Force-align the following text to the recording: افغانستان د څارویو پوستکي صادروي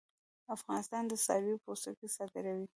افغانستان 0.55 1.03
د 1.07 1.13
څارویو 1.25 1.61
پوستکي 1.63 2.07
صادروي 2.15 2.65